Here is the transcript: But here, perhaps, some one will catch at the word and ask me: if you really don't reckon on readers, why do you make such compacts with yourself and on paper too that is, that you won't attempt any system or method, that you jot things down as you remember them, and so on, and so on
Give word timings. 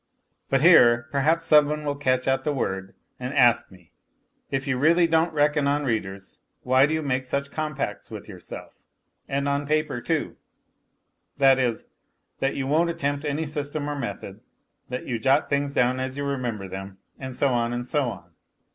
But 0.49 0.61
here, 0.61 1.07
perhaps, 1.11 1.45
some 1.45 1.67
one 1.67 1.85
will 1.85 1.95
catch 1.95 2.27
at 2.27 2.43
the 2.43 2.51
word 2.51 2.95
and 3.19 3.35
ask 3.35 3.69
me: 3.71 3.91
if 4.49 4.65
you 4.65 4.75
really 4.79 5.05
don't 5.05 5.31
reckon 5.31 5.67
on 5.67 5.85
readers, 5.85 6.39
why 6.63 6.87
do 6.87 6.93
you 6.95 7.03
make 7.03 7.23
such 7.23 7.51
compacts 7.51 8.09
with 8.09 8.27
yourself 8.27 8.73
and 9.27 9.47
on 9.47 9.67
paper 9.67 10.01
too 10.01 10.37
that 11.37 11.59
is, 11.59 11.85
that 12.39 12.55
you 12.55 12.65
won't 12.65 12.89
attempt 12.89 13.25
any 13.25 13.45
system 13.45 13.87
or 13.87 13.95
method, 13.95 14.39
that 14.89 15.05
you 15.05 15.19
jot 15.19 15.51
things 15.51 15.71
down 15.71 15.99
as 15.99 16.17
you 16.17 16.23
remember 16.23 16.67
them, 16.67 16.97
and 17.19 17.35
so 17.35 17.49
on, 17.49 17.71
and 17.71 17.85
so 17.85 18.09
on 18.09 18.31